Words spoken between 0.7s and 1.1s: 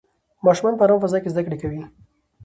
په ارامه